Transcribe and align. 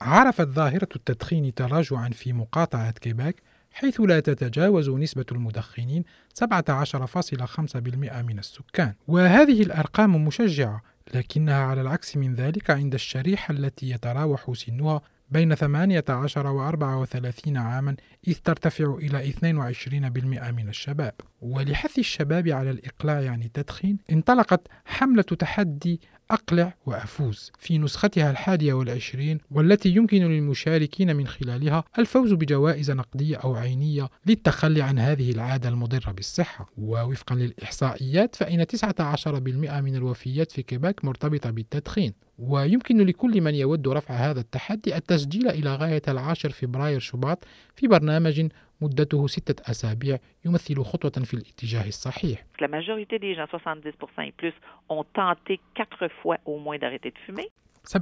عرفت 0.00 0.48
ظاهرة 0.48 0.88
التدخين 0.96 1.54
تراجعا 1.54 2.08
في 2.08 2.32
مقاطعة 2.32 2.90
كيباك 2.90 3.42
حيث 3.72 4.00
لا 4.00 4.20
تتجاوز 4.20 4.90
نسبة 4.90 5.26
المدخنين 5.32 6.04
17.5% 6.44 8.22
من 8.22 8.38
السكان. 8.38 8.94
وهذه 9.08 9.62
الأرقام 9.62 10.24
مشجعة 10.24 10.82
لكنها 11.14 11.62
على 11.62 11.80
العكس 11.80 12.16
من 12.16 12.34
ذلك 12.34 12.70
عند 12.70 12.94
الشريحة 12.94 13.52
التي 13.52 13.90
يتراوح 13.90 14.52
سنها 14.54 15.00
بين 15.30 15.54
18 15.54 16.46
و 16.46 16.68
34 16.68 17.56
عاما 17.56 17.96
إذ 18.28 18.34
ترتفع 18.34 18.94
إلى 18.94 19.32
22% 19.32 20.50
من 20.50 20.68
الشباب. 20.68 21.14
ولحث 21.40 21.98
الشباب 21.98 22.48
على 22.48 22.70
الإقلاع 22.70 23.30
عن 23.30 23.42
التدخين 23.42 23.98
انطلقت 24.12 24.60
حملة 24.84 25.22
تحدي 25.22 26.00
أقلع 26.30 26.74
وأفوز. 26.86 27.52
في 27.58 27.78
نسختها 27.78 28.30
الحادية 28.30 28.72
والعشرين 28.72 29.38
والتي 29.50 29.88
يمكن 29.88 30.22
للمشاركين 30.22 31.16
من 31.16 31.26
خلالها 31.26 31.84
الفوز 31.98 32.32
بجوائز 32.32 32.90
نقدية 32.90 33.36
أو 33.36 33.54
عينية 33.54 34.08
للتخلي 34.26 34.82
عن 34.82 34.98
هذه 34.98 35.30
العادة 35.30 35.68
المضرة 35.68 36.12
بالصحة. 36.12 36.70
ووفقا 36.78 37.34
للإحصائيات 37.34 38.36
فإن 38.36 38.66
19% 38.66 39.80
من 39.80 39.96
الوفيات 39.96 40.52
في 40.52 40.62
كيباك 40.62 41.04
مرتبطة 41.04 41.50
بالتدخين. 41.50 42.12
ويمكن 42.38 43.06
لكل 43.06 43.40
من 43.40 43.54
يود 43.54 43.88
رفع 43.88 44.14
هذا 44.14 44.40
التحدي 44.40 44.96
التسجيل 44.96 45.48
إلى 45.48 45.74
غاية 45.74 46.02
العاشر 46.08 46.50
فبراير 46.50 47.00
شباط 47.00 47.44
في 47.76 47.86
برنامج 47.86 48.48
مدته 48.80 49.26
ستة 49.26 49.70
أسابيع 49.70 50.18
يمثل 50.44 50.82
خطوة 50.82 51.10
في 51.10 51.34
الاتجاه 51.34 51.88
الصحيح. 51.88 52.44
La 52.60 52.68
majorité 52.68 53.18
des 53.18 53.34
gens, 53.34 53.46
70% 53.46 54.26
et 54.26 54.32
plus, 54.32 54.54
ont 54.88 55.04
tenté 55.04 55.60
quatre 55.74 56.08
fois 56.22 56.38
au 56.44 56.58
moins 56.58 56.78
d'arrêter 56.78 57.10
de 57.10 57.18
fumer. 57.26 57.48
70% 57.88 57.96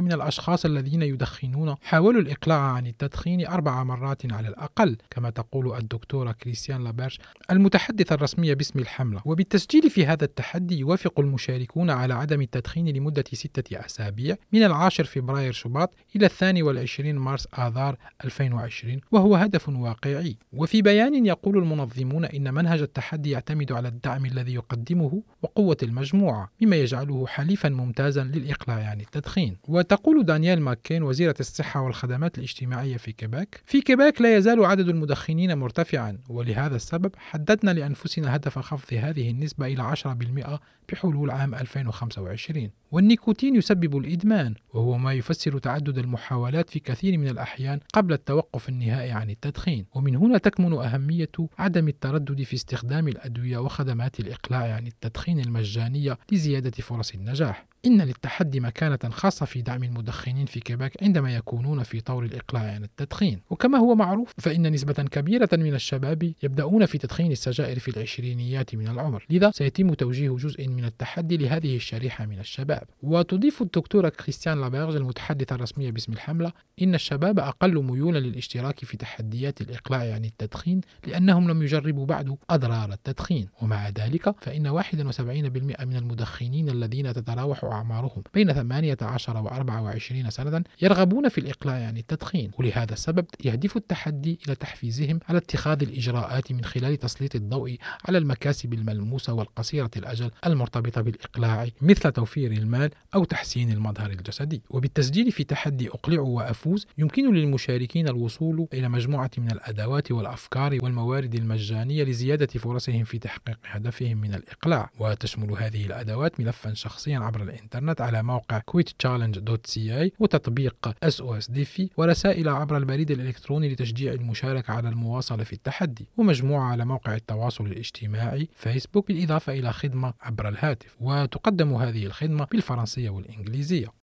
من 0.00 0.12
الأشخاص 0.12 0.64
الذين 0.64 1.02
يدخنون 1.02 1.74
حاولوا 1.82 2.20
الإقلاع 2.20 2.60
عن 2.60 2.86
التدخين 2.86 3.46
أربع 3.46 3.84
مرات 3.84 4.32
على 4.32 4.48
الأقل 4.48 4.96
كما 5.10 5.30
تقول 5.30 5.76
الدكتورة 5.76 6.32
كريستيان 6.32 6.84
لابيرج 6.84 7.18
المتحدثة 7.50 8.14
الرسمية 8.14 8.54
باسم 8.54 8.78
الحملة. 8.78 9.22
وبالتسجيل 9.24 9.90
في 9.90 10.06
هذا 10.06 10.24
التحدي 10.24 10.78
يوافق 10.78 11.20
المشاركون 11.20 11.90
على 11.90 12.14
عدم 12.14 12.40
التدخين 12.40 12.88
لمدة 12.88 13.24
ستة 13.32 13.86
أسابيع 13.86 14.36
من 14.52 14.62
العاشر 14.62 15.04
فبراير 15.04 15.52
شباط 15.52 15.94
إلى 16.16 16.26
الثاني 16.26 16.62
والعشرين 16.62 17.16
مارس 17.16 17.48
آذار 17.58 17.96
2020 18.24 19.00
وهو 19.12 19.34
هدف 19.34 19.68
واقعي. 19.68 20.36
وفي 20.52 20.82
بيان 20.82 21.26
يقول 21.26 21.58
المنظمون 21.58 22.24
إن 22.24 22.54
منهج 22.54 22.80
التحدي 22.80 23.30
يعتمد 23.30 23.72
على 23.72 23.88
الدعم 23.88 24.26
الذي 24.26 24.54
يقدمه 24.54 25.22
وقوة 25.42 25.76
المجموعة 25.82 26.50
مما 26.62 26.76
يجعله 26.76 27.26
حليفا 27.26 27.68
ممتازا 27.68 28.24
للإقلاع 28.24 28.90
عن 28.90 29.00
التدخين. 29.16 29.56
وتقول 29.68 30.24
دانيال 30.24 30.60
ماكين 30.60 31.02
وزيرة 31.02 31.34
الصحة 31.40 31.80
والخدمات 31.80 32.38
الاجتماعية 32.38 32.96
في 32.96 33.12
كيباك 33.12 33.62
في 33.66 33.80
كيباك 33.80 34.20
لا 34.20 34.36
يزال 34.36 34.64
عدد 34.64 34.88
المدخنين 34.88 35.58
مرتفعا 35.58 36.18
ولهذا 36.28 36.76
السبب 36.76 37.12
حددنا 37.16 37.70
لأنفسنا 37.70 38.36
هدف 38.36 38.58
خفض 38.58 38.94
هذه 38.94 39.30
النسبة 39.30 39.66
إلى 39.66 39.82
10% 39.82 40.60
بحلول 40.92 41.30
عام 41.30 41.54
2025 41.54 42.70
والنيكوتين 42.92 43.56
يسبب 43.56 43.96
الإدمان 43.96 44.54
وهو 44.74 44.98
ما 44.98 45.12
يفسر 45.12 45.58
تعدد 45.58 45.98
المحاولات 45.98 46.70
في 46.70 46.78
كثير 46.78 47.18
من 47.18 47.28
الأحيان 47.28 47.80
قبل 47.92 48.12
التوقف 48.12 48.68
النهائي 48.68 49.10
عن 49.10 49.30
التدخين. 49.30 49.86
ومن 49.94 50.16
هنا 50.16 50.38
تكمن 50.38 50.72
أهمية 50.72 51.30
عدم 51.58 51.88
التردد 51.88 52.42
في 52.42 52.54
استخدام 52.54 53.08
الأدوية 53.08 53.58
وخدمات 53.58 54.20
الإقلاع 54.20 54.74
عن 54.74 54.86
التدخين 54.86 55.40
المجانية 55.40 56.18
لزيادة 56.32 56.70
فرص 56.70 57.14
النجاح. 57.14 57.69
إن 57.86 58.02
للتحدي 58.02 58.60
مكانة 58.60 58.98
خاصة 59.10 59.46
في 59.46 59.62
دعم 59.62 59.84
المدخنين 59.84 60.46
في 60.46 60.60
كيباك 60.60 61.02
عندما 61.02 61.34
يكونون 61.34 61.82
في 61.82 62.00
طور 62.00 62.24
الإقلاع 62.24 62.62
عن 62.62 62.84
التدخين. 62.84 63.40
وكما 63.50 63.78
هو 63.78 63.94
معروف 63.94 64.34
فإن 64.38 64.72
نسبة 64.72 64.92
كبيرة 64.92 65.48
من 65.52 65.74
الشباب 65.74 66.32
يبدأون 66.42 66.86
في 66.86 66.98
تدخين 66.98 67.32
السجائر 67.32 67.78
في 67.78 67.88
العشرينيات 67.88 68.74
من 68.74 68.88
العمر. 68.88 69.26
لذا 69.30 69.50
سيتم 69.50 69.94
توجيه 69.94 70.30
جزء 70.30 70.68
من 70.68 70.84
التحدي 70.84 71.36
لهذه 71.36 71.76
الشريحة 71.76 72.26
من 72.26 72.38
الشباب. 72.38 72.82
وتضيف 73.02 73.62
الدكتورة 73.62 74.08
كريستيان 74.08 74.60
لابيرج 74.60 74.96
المتحدثة 74.96 75.54
الرسمية 75.54 75.90
باسم 75.90 76.12
الحملة 76.12 76.52
إن 76.82 76.94
الشباب 76.94 77.38
أقل 77.38 77.84
ميولا 77.84 78.18
للاشتراك 78.18 78.84
في 78.84 78.96
تحديات 78.96 79.60
الإقلاع 79.60 80.14
عن 80.14 80.24
التدخين 80.24 80.80
لأنهم 81.06 81.50
لم 81.50 81.62
يجربوا 81.62 82.06
بعد 82.06 82.36
أضرار 82.50 82.92
التدخين. 82.92 83.48
ومع 83.62 83.88
ذلك 83.88 84.34
فإن 84.40 84.68
71% 84.68 85.84
من 85.84 85.96
المدخنين 85.96 86.68
الذين 86.68 87.12
تتراوح 87.12 87.64
أعمارهم 87.72 88.22
بين 88.34 88.52
18 88.52 89.36
و 89.36 89.48
24 89.48 90.30
سنة 90.30 90.64
يرغبون 90.82 91.28
في 91.28 91.38
الإقلاع 91.38 91.86
عن 91.86 91.96
التدخين 91.96 92.50
ولهذا 92.58 92.92
السبب 92.92 93.26
يهدف 93.44 93.76
التحدي 93.76 94.38
إلى 94.46 94.54
تحفيزهم 94.54 95.20
على 95.28 95.38
اتخاذ 95.38 95.82
الإجراءات 95.82 96.52
من 96.52 96.64
خلال 96.64 96.96
تسليط 96.96 97.34
الضوء 97.34 97.76
على 98.08 98.18
المكاسب 98.18 98.74
الملموسة 98.74 99.32
والقصيرة 99.32 99.90
الأجل 99.96 100.30
المرتبطة 100.46 101.00
بالإقلاع 101.00 101.68
مثل 101.82 102.12
توفير 102.12 102.52
المال 102.52 102.90
أو 103.14 103.24
تحسين 103.24 103.72
المظهر 103.72 104.10
الجسدي. 104.10 104.62
وبالتسجيل 104.70 105.32
في 105.32 105.44
تحدي 105.44 105.88
أقلع 105.88 106.20
وأفوز 106.20 106.86
يمكن 106.98 107.34
للمشاركين 107.34 108.08
الوصول 108.08 108.66
إلى 108.72 108.88
مجموعة 108.88 109.30
من 109.38 109.50
الأدوات 109.50 110.12
والأفكار 110.12 110.78
والموارد 110.82 111.34
المجانية 111.34 112.04
لزيادة 112.04 112.46
فرصهم 112.46 113.04
في 113.04 113.18
تحقيق 113.18 113.58
هدفهم 113.64 114.16
من 114.18 114.34
الإقلاع. 114.34 114.90
وتشمل 114.98 115.52
هذه 115.52 115.86
الأدوات 115.86 116.40
ملفا 116.40 116.74
شخصيا 116.74 117.18
عبر 117.18 117.44
الإنترنت 117.60 118.00
على 118.00 118.22
موقع 118.22 118.60
quitchallenge.ca 118.70 120.10
وتطبيق 120.18 120.94
SOS 121.04 121.50
ديفي 121.50 121.90
ورسائل 121.96 122.48
عبر 122.48 122.76
البريد 122.76 123.10
الإلكتروني 123.10 123.68
لتشجيع 123.68 124.12
المشاركة 124.12 124.72
على 124.72 124.88
المواصلة 124.88 125.44
في 125.44 125.52
التحدي 125.52 126.06
ومجموعة 126.16 126.70
على 126.70 126.84
موقع 126.84 127.14
التواصل 127.14 127.66
الاجتماعي 127.66 128.48
فيسبوك 128.54 129.08
بالإضافة 129.08 129.52
إلى 129.52 129.72
خدمة 129.72 130.14
عبر 130.20 130.48
الهاتف 130.48 130.96
وتقدم 131.00 131.74
هذه 131.74 132.06
الخدمة 132.06 132.44
بالفرنسية 132.44 133.10
والإنجليزية. 133.10 133.92